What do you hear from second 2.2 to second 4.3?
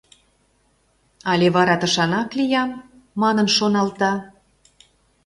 лиям?»— манын шоналта.